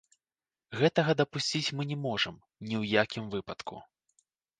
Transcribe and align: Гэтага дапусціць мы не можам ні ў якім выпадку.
Гэтага 0.79 1.11
дапусціць 1.19 1.73
мы 1.79 1.83
не 1.91 1.97
можам 2.05 2.35
ні 2.71 2.75
ў 2.81 2.95
якім 3.03 3.29
выпадку. 3.37 3.75